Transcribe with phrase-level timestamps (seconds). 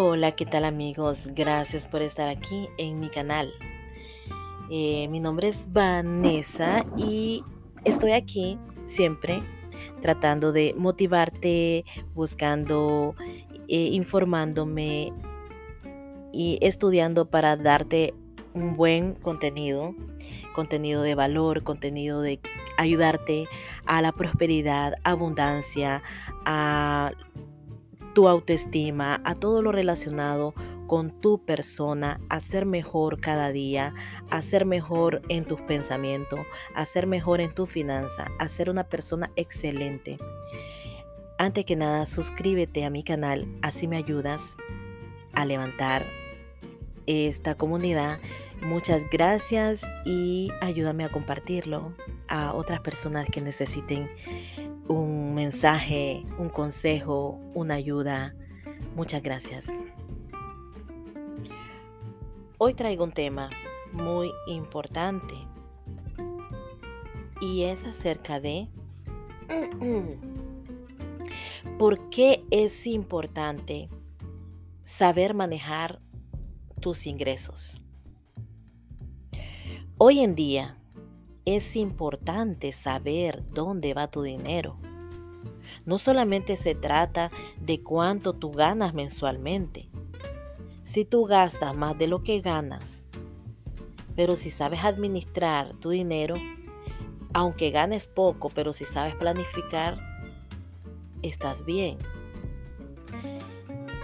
[0.00, 1.28] Hola, ¿qué tal amigos?
[1.34, 3.52] Gracias por estar aquí en mi canal.
[4.70, 7.42] Eh, mi nombre es Vanessa y
[7.84, 9.42] estoy aquí siempre
[10.00, 11.84] tratando de motivarte,
[12.14, 13.16] buscando,
[13.66, 15.12] eh, informándome
[16.32, 18.14] y estudiando para darte
[18.54, 19.96] un buen contenido,
[20.54, 22.38] contenido de valor, contenido de
[22.76, 23.48] ayudarte
[23.84, 26.04] a la prosperidad, abundancia,
[26.44, 27.10] a
[28.18, 30.52] tu autoestima, a todo lo relacionado
[30.88, 33.94] con tu persona, a ser mejor cada día,
[34.28, 36.40] a ser mejor en tus pensamientos,
[36.74, 40.18] a ser mejor en tu finanza, a ser una persona excelente.
[41.38, 44.42] Antes que nada, suscríbete a mi canal, así me ayudas
[45.34, 46.04] a levantar
[47.06, 48.18] esta comunidad.
[48.62, 51.92] Muchas gracias y ayúdame a compartirlo
[52.26, 54.10] a otras personas que necesiten
[55.38, 58.34] mensaje, un consejo, una ayuda.
[58.96, 59.66] Muchas gracias.
[62.58, 63.48] Hoy traigo un tema
[63.92, 65.34] muy importante
[67.40, 68.66] y es acerca de
[71.78, 73.88] por qué es importante
[74.84, 76.00] saber manejar
[76.80, 77.80] tus ingresos.
[79.98, 80.78] Hoy en día
[81.44, 84.80] es importante saber dónde va tu dinero.
[85.84, 87.30] No solamente se trata
[87.60, 89.88] de cuánto tú ganas mensualmente.
[90.84, 93.06] Si tú gastas más de lo que ganas,
[94.16, 96.34] pero si sabes administrar tu dinero,
[97.34, 99.98] aunque ganes poco, pero si sabes planificar,
[101.22, 101.98] estás bien.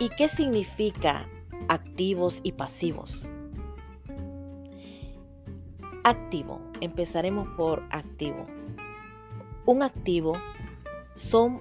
[0.00, 1.26] ¿Y qué significa
[1.68, 3.28] activos y pasivos?
[6.02, 6.60] Activo.
[6.80, 8.46] Empezaremos por activo.
[9.66, 10.34] Un activo
[11.14, 11.60] son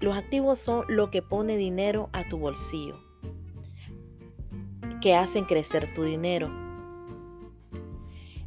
[0.00, 2.96] los activos son lo que pone dinero a tu bolsillo,
[5.00, 6.50] que hacen crecer tu dinero.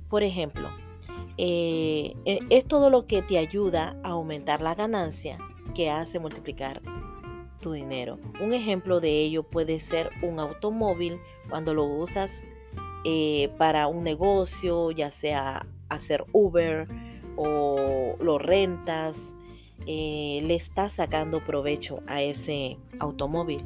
[0.07, 0.69] Por ejemplo,
[1.37, 5.39] eh, e, es todo lo que te ayuda a aumentar la ganancia
[5.73, 6.81] que hace multiplicar
[7.59, 8.19] tu dinero.
[8.39, 11.19] Un ejemplo de ello puede ser un automóvil
[11.49, 12.43] cuando lo usas
[13.03, 16.87] eh, para un negocio, ya sea hacer Uber
[17.35, 19.35] o lo rentas,
[19.85, 23.63] eh, le estás sacando provecho a ese automóvil.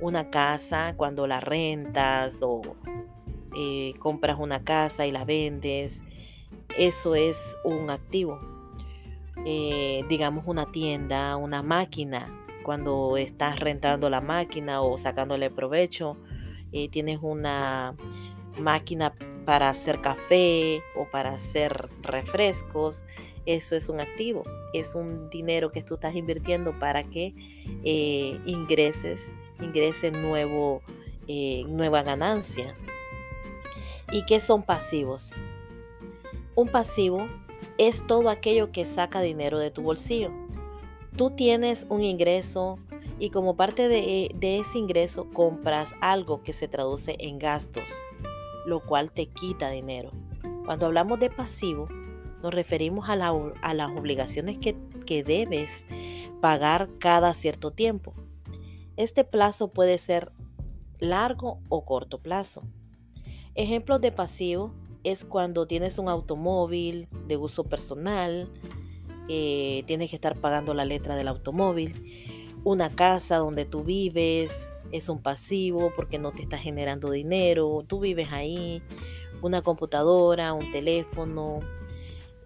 [0.00, 2.62] Una casa cuando la rentas o
[3.56, 6.02] eh, compras una casa y la vendes,
[6.76, 8.40] eso es un activo.
[10.08, 12.28] digamos una tienda, una máquina,
[12.62, 16.16] cuando estás rentando la máquina o sacándole provecho,
[16.90, 17.94] tienes una
[18.58, 19.14] máquina
[19.46, 23.06] para hacer café o para hacer refrescos,
[23.46, 24.42] eso es un activo,
[24.72, 27.34] es un dinero que tú estás invirtiendo para que
[27.84, 29.28] eh, ingreses,
[29.60, 30.82] ingrese nuevo,
[31.28, 32.74] eh, nueva ganancia.
[34.12, 35.32] ¿Y qué son pasivos?
[36.54, 37.26] Un pasivo
[37.78, 40.30] es todo aquello que saca dinero de tu bolsillo.
[41.16, 42.78] Tú tienes un ingreso
[43.18, 47.90] y como parte de, de ese ingreso compras algo que se traduce en gastos
[48.66, 50.10] lo cual te quita dinero.
[50.66, 51.88] Cuando hablamos de pasivo,
[52.42, 55.84] nos referimos a, las obligaciones que, que debes
[56.40, 58.14] pagar cada cierto tiempo.
[58.96, 60.32] Este plazo puede ser
[60.98, 62.62] largo o corto plazo.
[63.54, 64.74] Ejemplos de pasivo
[65.04, 68.50] es cuando tienes un automóvil de uso personal,
[69.28, 74.50] eh, tienes que estar pagando la letra del automóvil, una casa donde tú vives,
[74.92, 78.82] es un pasivo porque no te está generando dinero, tú vives ahí,
[79.42, 81.60] una computadora, un teléfono,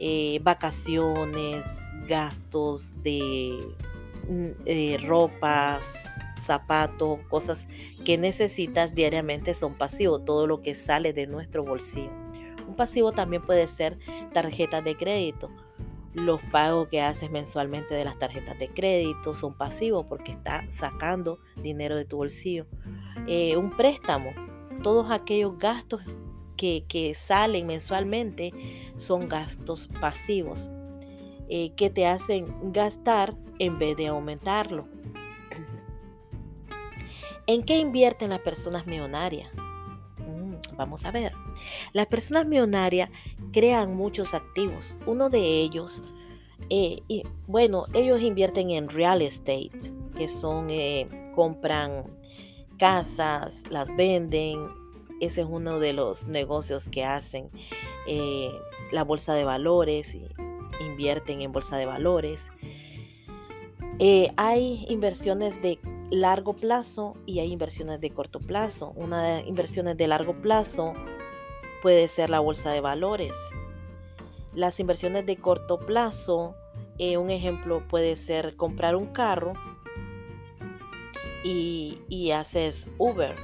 [0.00, 1.64] eh, vacaciones,
[2.08, 3.52] gastos de
[4.28, 5.86] mm, eh, ropas,
[6.40, 7.68] zapatos, cosas
[8.04, 12.10] que necesitas diariamente son pasivos, todo lo que sale de nuestro bolsillo.
[12.66, 13.98] Un pasivo también puede ser
[14.32, 15.50] tarjetas de crédito
[16.14, 21.38] los pagos que haces mensualmente de las tarjetas de crédito son pasivos porque está sacando
[21.56, 22.66] dinero de tu bolsillo.
[23.26, 24.32] Eh, un préstamo,
[24.82, 26.02] todos aquellos gastos
[26.56, 28.52] que, salen mensualmente
[29.00, 30.70] son gastos pasivos
[31.48, 34.86] eh, que te hacen gastar en vez de aumentarlo.
[37.46, 39.50] ¿En qué invierten las personas millonarias?
[40.18, 41.32] Mm, vamos a ver.
[41.92, 43.10] Las personas millonarias
[43.52, 44.96] crean muchos activos.
[45.06, 46.04] Uno de ellos,
[46.68, 47.02] eh,
[47.48, 49.72] bueno, ellos invierten en real estate,
[50.16, 52.04] que son, eh, compran
[52.78, 54.79] casas, las venden.
[55.20, 57.50] Ese es uno de los negocios que hacen.
[58.06, 58.50] Eh,
[58.90, 60.16] la bolsa de valores,
[60.80, 62.46] invierten en bolsa de valores.
[64.36, 65.78] hay inversiones de
[66.10, 68.92] largo plazo y hay inversiones de corto plazo.
[68.96, 70.94] Una de inversiones de largo plazo
[71.82, 73.32] puede ser la bolsa de valores.
[74.54, 76.54] Las inversiones de corto plazo,
[76.98, 79.52] eh, un ejemplo puede ser comprar un carro
[81.44, 83.34] y, haces Uber.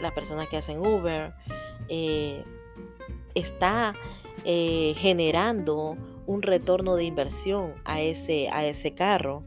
[0.00, 1.34] Las personas que hacen Uber
[1.88, 2.44] eh,
[3.34, 3.94] está
[4.44, 5.96] eh, generando
[6.26, 9.44] un retorno de inversión a ese, a ese carro.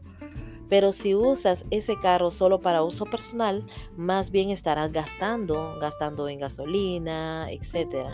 [0.68, 3.66] Pero si usas ese carro solo para uso personal,
[3.96, 8.08] más bien estarás gastando, gastando en gasolina, etc.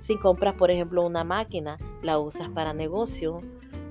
[0.00, 3.42] Si compras, por ejemplo, una máquina, la usas para negocio,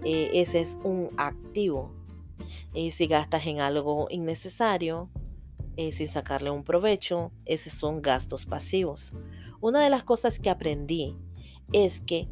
[0.04, 1.92] eh, ese es un activo.
[2.74, 5.10] Y si gastas en algo innecesario,
[5.78, 9.14] eh, sin sacarle un provecho, esos son gastos pasivos.
[9.62, 11.16] Una de las cosas que aprendí
[11.72, 12.28] es que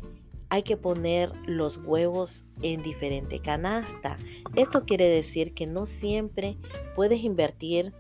[0.50, 4.18] hay que poner los huevos en diferente canasta.
[4.56, 6.57] Esto quiere decir que no siempre
[6.95, 7.92] puedes invertir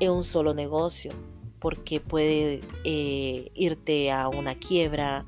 [0.00, 1.12] en un solo negocio,
[1.58, 5.26] porque puede eh, irte a una quiebra,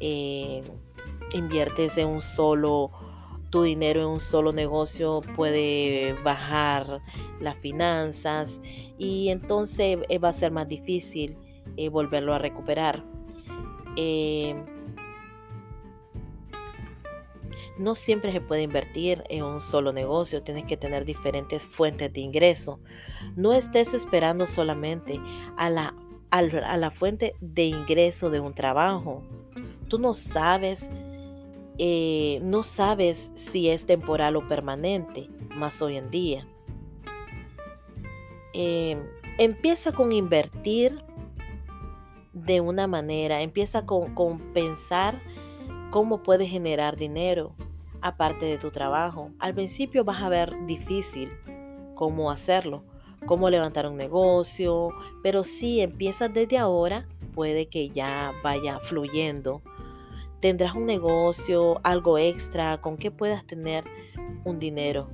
[0.00, 0.64] eh,
[1.34, 2.90] inviertes en un solo,
[3.50, 7.00] tu dinero en un solo negocio puede bajar
[7.40, 8.60] las finanzas
[8.98, 11.36] y entonces eh, va a ser más difícil
[11.90, 13.04] volverlo a recuperar.
[17.78, 22.20] No siempre se puede invertir en un solo negocio, tienes que tener diferentes fuentes de
[22.20, 22.80] ingreso.
[23.36, 25.20] No estés esperando solamente
[25.56, 25.94] a la,
[26.30, 29.22] a la fuente de ingreso de un trabajo.
[29.86, 30.88] Tú no sabes,
[31.78, 36.46] eh, no sabes si es temporal o permanente, más hoy en día.
[38.52, 38.96] Eh,
[39.38, 41.02] empieza con invertir
[42.32, 45.20] de una manera, empieza con, con pensar
[45.90, 47.52] cómo puedes generar dinero
[48.00, 49.30] aparte de tu trabajo.
[49.38, 51.30] Al principio vas a ver difícil
[51.94, 52.84] cómo hacerlo,
[53.26, 54.92] cómo levantar un negocio,
[55.22, 59.62] pero si empiezas desde ahora, puede que ya vaya fluyendo.
[60.40, 63.84] Tendrás un negocio, algo extra, con que puedas tener
[64.44, 65.08] un dinero.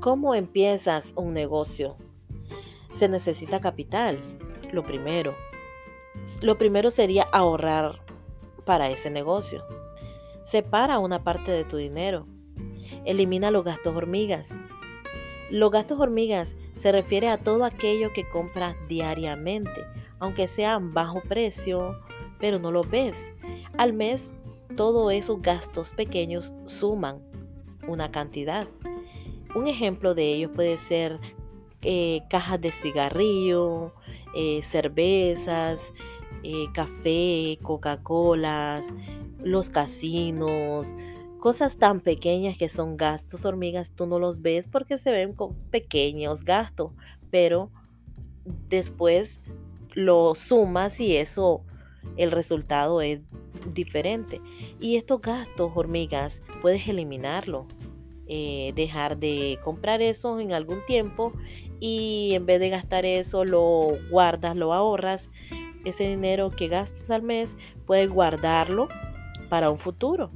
[0.00, 1.96] ¿Cómo empiezas un negocio?
[2.98, 4.18] Se necesita capital,
[4.72, 5.34] lo primero.
[6.40, 8.00] Lo primero sería ahorrar
[8.64, 9.62] para ese negocio.
[10.44, 12.26] Separa una parte de tu dinero.
[13.04, 14.48] Elimina los gastos hormigas.
[15.50, 19.84] Los gastos hormigas se refiere a todo aquello que compras diariamente,
[20.18, 21.98] aunque sean bajo precio,
[22.40, 23.32] pero no lo ves.
[23.76, 24.32] Al mes,
[24.76, 27.20] todos esos gastos pequeños suman
[27.86, 28.66] una cantidad.
[29.54, 31.20] Un ejemplo de ellos puede ser
[31.82, 33.92] eh, cajas de cigarrillo,
[34.34, 35.92] eh, cervezas,
[36.42, 38.86] eh, café, Coca-Colas,
[39.42, 40.86] los casinos,
[41.38, 45.54] cosas tan pequeñas que son gastos hormigas, tú no los ves porque se ven con
[45.70, 46.92] pequeños gastos,
[47.30, 47.70] pero
[48.68, 49.40] después
[49.94, 51.64] lo sumas y eso,
[52.16, 53.20] el resultado es
[53.72, 54.40] diferente.
[54.80, 57.66] Y estos gastos hormigas puedes eliminarlo,
[58.28, 61.32] eh, dejar de comprar eso en algún tiempo
[61.80, 65.28] y en vez de gastar eso lo guardas, lo ahorras.
[65.84, 67.54] Ese dinero que gastas al mes
[67.86, 68.88] puedes guardarlo
[69.48, 70.30] para un futuro.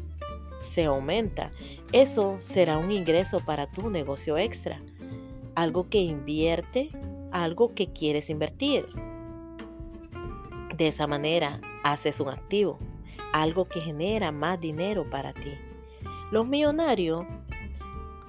[0.60, 1.52] Se aumenta.
[1.92, 4.82] Eso será un ingreso para tu negocio extra.
[5.55, 6.91] Algo que invierte,
[7.31, 8.86] algo que quieres invertir.
[10.76, 12.78] De esa manera haces un activo,
[13.32, 15.54] algo que genera más dinero para ti.
[16.30, 17.24] Los millonarios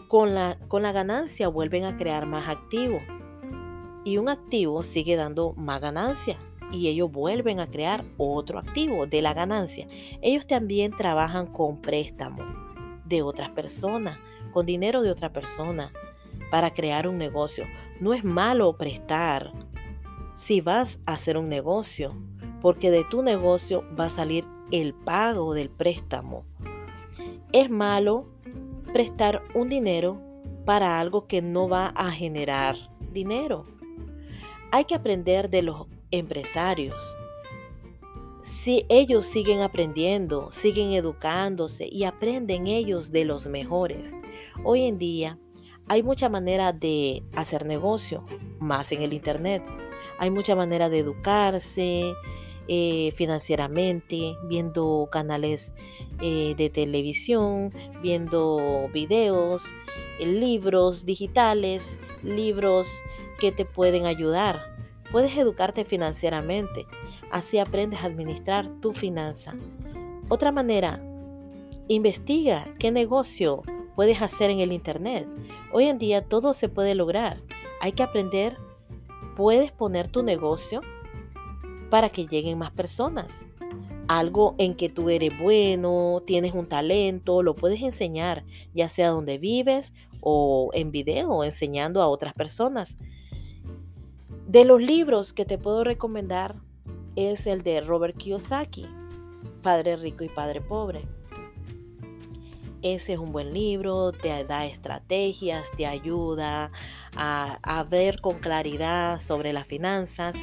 [0.07, 3.01] con la, con la ganancia vuelven a crear más activos
[4.05, 6.37] y un activo sigue dando más ganancia
[6.71, 9.85] y ellos vuelven a crear otro activo de la ganancia.
[10.21, 12.45] Ellos también trabajan con préstamo
[13.03, 14.19] de otras personas,
[14.53, 15.91] con dinero de otra persona
[16.49, 17.65] para crear un negocio.
[17.99, 19.51] No es malo prestar
[20.37, 22.15] si vas a hacer un negocio,
[22.61, 26.45] porque de tu negocio va a salir el pago del préstamo.
[27.51, 28.27] Es malo
[28.93, 30.21] prestar un dinero
[30.65, 32.75] para algo que no va a generar
[33.13, 33.65] dinero.
[34.71, 37.01] Hay que aprender de los empresarios.
[38.41, 44.13] Si ellos siguen aprendiendo, siguen educándose y aprenden ellos de los mejores.
[44.63, 45.37] Hoy en día
[45.87, 48.25] hay mucha manera de hacer negocio,
[48.59, 49.63] más en el Internet.
[50.19, 52.13] Hay mucha manera de educarse
[52.67, 55.74] eh, financieramente, viendo canales
[56.21, 59.63] eh, de televisión, viendo videos,
[60.19, 62.88] libros digitales, libros
[63.39, 64.77] que te pueden ayudar
[65.12, 66.86] Puedes educarte financieramente,
[67.31, 69.55] así aprendes a administrar tu finanza.
[70.27, 71.01] Otra manera,
[71.88, 73.62] investiga qué negocio
[73.95, 75.25] puedes hacer en el Internet.
[75.71, 77.41] Hoy en día todo se puede lograr.
[77.79, 78.57] Hay que aprender,
[79.38, 80.81] puedes poner tu negocio
[81.89, 83.32] para que lleguen más personas.
[84.08, 89.38] Algo en que tú eres bueno, tienes un talento, lo puedes enseñar, ya sea donde
[89.38, 92.98] vives o en video, enseñando a otras personas.
[94.48, 96.56] De los libros que te puedo recomendar
[97.17, 98.88] es el de Robert Kiyosaki,
[99.62, 101.06] Padre Rico y Padre Pobre.
[102.96, 106.72] Ese es un buen libro, te da estrategias, te ayuda
[107.17, 110.38] a, ver con claridad sobre las finanzas,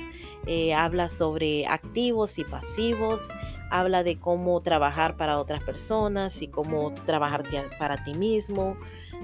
[0.46, 3.26] eh, habla sobre activos y pasivos,
[3.70, 7.44] habla de cómo trabajar para otras personas y cómo trabajar
[7.78, 8.76] para ti mismo.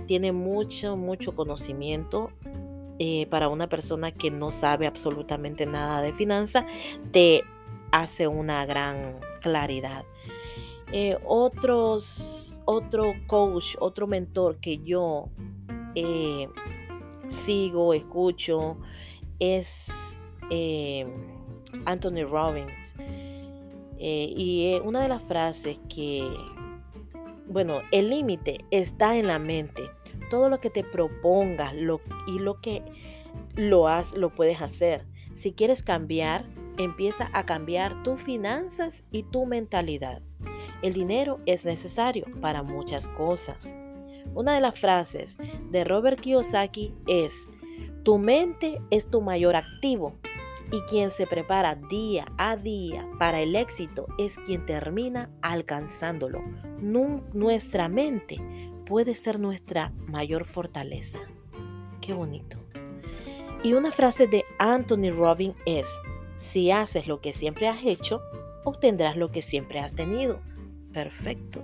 [0.07, 2.31] Tiene mucho, mucho conocimiento
[2.99, 6.65] eh, para una persona que no sabe absolutamente nada de finanzas,
[7.13, 7.43] te
[7.93, 10.05] hace una gran claridad.
[10.93, 15.29] Eh, otros otro coach, otro mentor que yo
[15.97, 16.49] eh,
[17.29, 18.77] sigo, escucho,
[19.41, 19.89] es
[20.51, 21.05] eh,
[21.85, 22.95] Anthony Robbins.
[23.99, 26.25] Eh, y una de las frases que,
[27.49, 29.83] bueno, el límite está en la mente.
[30.31, 32.85] Todo lo que te propongas lo, y lo que
[33.57, 35.07] lo has, lo puedes hacer.
[35.35, 36.45] Si quieres cambiar,
[36.79, 40.23] empieza a cambiar tus finanzas y tu mentalidad.
[40.83, 43.59] El dinero es necesario para muchas cosas.
[44.35, 45.37] Una de las frases
[45.71, 47.33] de Robert Kiyosaki es,
[48.03, 50.15] tu mente es tu mayor activo
[50.73, 56.43] y quien se prepara día a día para el éxito es quien termina alcanzándolo.
[56.81, 58.39] nuestra mente
[58.87, 61.19] puede ser nuestra mayor fortaleza.
[62.01, 62.57] Qué bonito.
[63.63, 65.87] Y una frase de Anthony Robbins es,
[66.39, 68.23] si haces lo que siempre has hecho,
[68.65, 70.41] obtendrás lo que siempre has tenido
[70.93, 71.63] perfecto.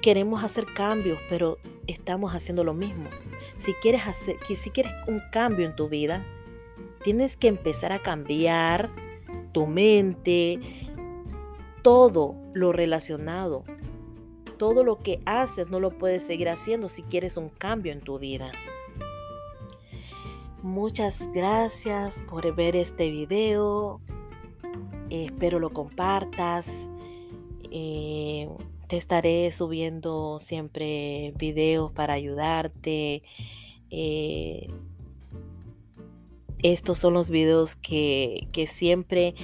[0.00, 3.08] Queremos hacer cambios, pero estamos haciendo lo mismo.
[3.56, 6.24] Si quieres, hacer, si quieres un cambio en tu vida,
[7.04, 8.90] tienes que empezar a cambiar
[9.52, 10.58] tu mente,
[11.82, 13.64] todo lo relacionado.
[14.58, 18.18] Todo lo que haces no lo puedes seguir haciendo si quieres un cambio en tu
[18.18, 18.52] vida.
[20.62, 24.00] Muchas gracias por ver este video.
[25.10, 26.66] Espero lo compartas.
[27.74, 28.50] Eh,
[28.86, 33.22] te estaré subiendo siempre videos para ayudarte.
[33.88, 34.68] Eh,
[36.62, 39.34] estos son los videos que, siempre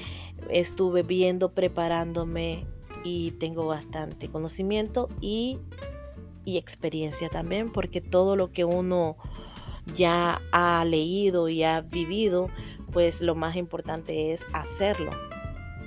[0.50, 2.66] estuve viendo, preparándome
[3.02, 5.58] y tengo bastante conocimiento y,
[6.44, 9.16] y experiencia también, porque todo lo que uno
[9.96, 12.50] ya ha leído y ha vivido,
[12.92, 15.12] pues lo más importante es hacerlo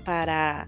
[0.04, 0.68] para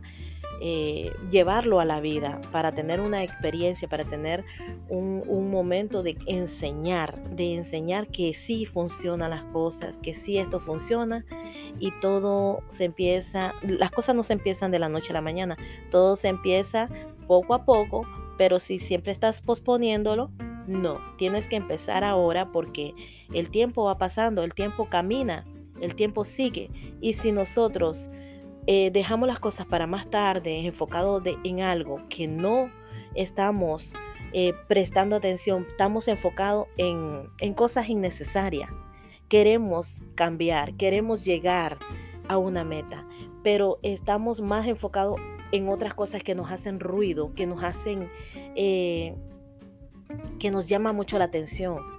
[0.65, 4.46] eh, llevarlo a la vida, para tener una experiencia, para tener
[4.88, 11.25] un, momento de enseñar, de enseñar que sí funcionan las cosas, que sí esto funciona
[11.79, 15.58] y todo se empieza, las cosas no se empiezan de la noche a la mañana,
[15.91, 16.88] todo se empieza
[17.27, 20.32] poco a poco, pero si siempre estás posponiéndolo,
[20.65, 22.93] no, tienes que empezar ahora porque
[23.34, 25.43] el tiempo va pasando, el tiempo camina,
[25.82, 26.70] el tiempo sigue
[27.01, 28.10] y si nosotros
[28.67, 32.72] eh, dejamos las cosas para más tarde, enfocado en algo que no
[33.15, 33.93] estamos
[34.32, 38.70] eh, prestando atención, estamos enfocados en, en cosas innecesarias.
[39.29, 41.77] Queremos cambiar, queremos llegar
[42.27, 43.05] a una meta,
[43.43, 45.20] pero estamos más enfocados
[45.51, 48.10] en otras cosas que nos hacen ruido, que nos hacen,
[48.55, 49.15] eh,
[50.39, 51.93] que nos llama mucho la atención.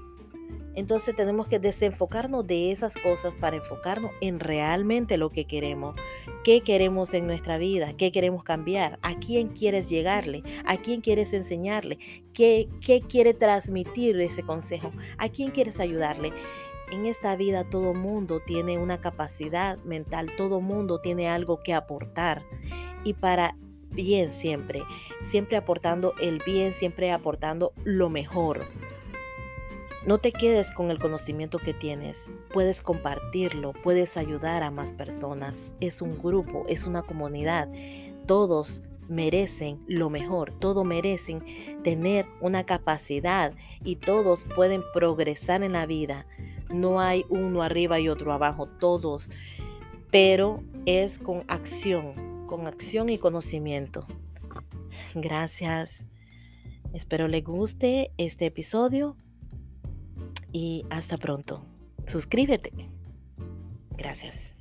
[0.75, 5.95] Entonces tenemos que desenfocarnos de esas cosas para enfocarnos en realmente lo que queremos.
[6.43, 7.95] ¿Qué queremos en nuestra vida?
[7.97, 8.99] ¿Qué queremos cambiar?
[9.03, 10.43] ¿A quién quieres llegarle?
[10.65, 11.99] ¿A quién quieres enseñarle?
[12.33, 14.93] ¿Qué, qué quiere transmitir ese consejo?
[15.19, 16.33] ¿A quién quieres ayudarle?
[16.91, 22.43] En esta vida todo mundo tiene una capacidad mental, todo mundo tiene algo que aportar.
[23.05, 23.57] Y para
[23.91, 24.83] bien siempre,
[25.31, 28.67] siempre aportando el bien, siempre aportando lo mejor.
[30.07, 32.19] No te quedes con el conocimiento que tienes.
[32.53, 35.73] Puedes compartirlo, puedes ayudar a más personas.
[35.81, 37.71] Es un grupo, es una comunidad.
[38.27, 41.43] Todos merecen lo mejor, todos merecen
[41.83, 46.27] tener una capacidad y todos pueden progresar en la vida.
[46.71, 49.31] No hay uno arriba y otro abajo, todos,
[50.11, 54.07] pero es con acción, con acción y conocimiento.
[55.15, 56.05] Gracias.
[56.93, 59.17] Espero le guste este episodio
[60.55, 61.67] y hasta pronto.
[62.07, 62.73] Suscríbete.
[63.97, 64.54] Gracias.